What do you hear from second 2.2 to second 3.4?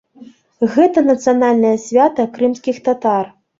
крымскіх татар.